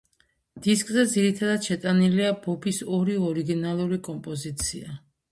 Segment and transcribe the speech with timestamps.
[0.67, 4.97] დისკზე ძირითადად შეტანილია ბობის ორი ორიგინალური კომპოზიცია.